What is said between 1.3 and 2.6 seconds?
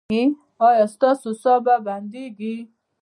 ساه به بندیږي؟